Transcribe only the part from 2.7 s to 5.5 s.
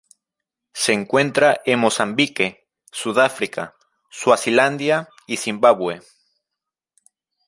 Sudáfrica, Suazilandia y